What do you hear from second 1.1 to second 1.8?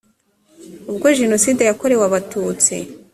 jenoside